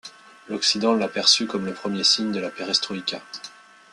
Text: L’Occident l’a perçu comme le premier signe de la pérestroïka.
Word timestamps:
L’Occident 0.49 0.95
l’a 0.95 1.07
perçu 1.07 1.45
comme 1.45 1.67
le 1.67 1.75
premier 1.75 2.03
signe 2.03 2.31
de 2.31 2.39
la 2.39 2.49
pérestroïka. 2.49 3.21